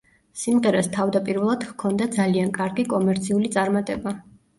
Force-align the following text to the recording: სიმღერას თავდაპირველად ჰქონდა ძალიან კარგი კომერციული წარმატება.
სიმღერას 0.43 0.87
თავდაპირველად 0.93 1.65
ჰქონდა 1.71 2.07
ძალიან 2.15 2.49
კარგი 2.57 2.87
კომერციული 2.95 3.53
წარმატება. 3.57 4.15